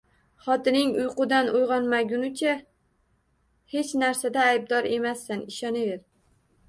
[0.43, 2.55] Xotining uyqudan uyg'onmagunicha
[3.75, 6.03] hech narsada aybdor emassan, ishonaver!